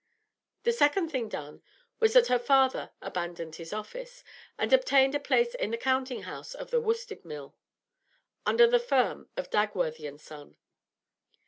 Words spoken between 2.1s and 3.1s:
that her father